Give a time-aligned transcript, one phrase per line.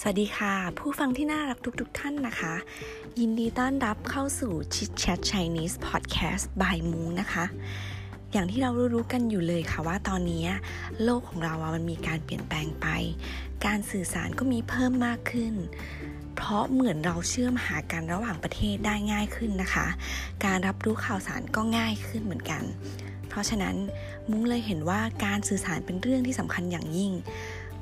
[0.00, 2.54] สวัสดีค่ะ ผู้ฟังที่น่ารักทุกๆทท่านนะคะ
[3.20, 7.44] ยินดีต้อนรับเข้าสู่ Chit Chat Chinese Podcast by m o o นะคะ
[8.32, 10.44] อย่างที่เรารู้ๆกันอยู่เลยค่ะว่าตอนนี้
[11.04, 12.86] โลกของเราอะมันมีการเปลี่ยนแปลงไป
[13.66, 15.54] การสื่อสารก็มีเพิ่มมากขึ้น
[16.36, 19.86] เพราะเหมือนเราเชื่อมหากันระหว่างประเทศได้ง่ายขึ้นนะคะ
[20.44, 22.62] การรับรู้ข่าวสารก็ง่ายขึ้นเหมือนกัน
[23.28, 23.76] เพราะฉะนั้น
[24.30, 27.12] มุ้งเลยเห็นว่าการสื่อสารเป็นเรื่องที่สำคัญอย่างยิ่ง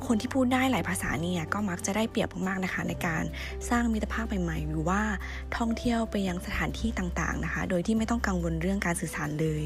[0.09, 3.23] คนที่พูดได้หลายภาษาเนี่ยก็มักจะได้เปรียบมากๆนะคะ ในการ
[3.71, 5.03] สร้างมิตรภาพใหม่ๆ หรือว่า
[5.57, 9.63] ท่องเที่ยวไปยังสถานที่ต่างๆนะคะ โดยที่ไม่ต้องกังวลเรื่องการสื่อสารเลย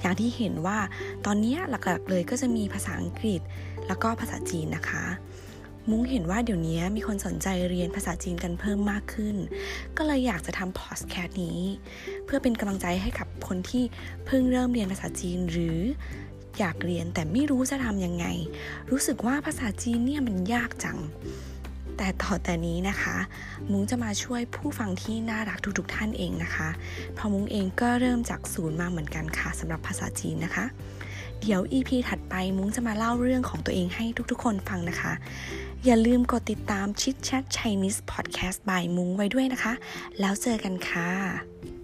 [0.00, 0.78] อย่างที่เห็นว่า
[1.26, 3.40] ตอนนี้หลักๆเลยก็จะมีภาษาอังกฤษ
[3.86, 5.04] แล้วก็ภาษาจีนนะคะ
[5.90, 9.36] มุ้งเห็นว่าเดี๋ยวนี้มีคนสนใจเรียนภาษาจีนกันเพิ่มมากขึ้น
[9.96, 11.60] ก็เลยอยากจะทำพอดแคสต์นี้
[12.24, 13.84] เพื่อเป็นกำลังใจให้กับคนที่
[14.26, 15.78] เพิ่งเริ่มเรียนภาษาจีนหรือ
[16.58, 18.26] อยากเรียนแต่ไม่รู้จะทำยังไง
[18.90, 20.98] รู้สึกว่าภาษาจีนเนี่ยมันยากจัง
[21.96, 23.16] แต่ต่อแต่นี้นะคะ
[23.70, 26.68] มุ้งจะมาช่วยผู้ฟังที่น่ารักทุกๆท่านเองนะคะ
[27.14, 30.64] เพราะมุ้งเองก็เริ่มจากศูนย์มาเหมือนกันค่ะสำหรับภาษาจีนนะคะ
[31.40, 35.12] เดี๋ยว EP ถัดไปมุ้งจะมาเล่าเรื่องของตัวเองให้ทุกๆ คนฟังนะคะ
[35.84, 39.72] อย่าลืมกดติดตามชิดแชท Chinese Podcast by มุ้งไว้ด้วยนะคะ
[40.20, 41.75] แล้วเจอกันค่ะ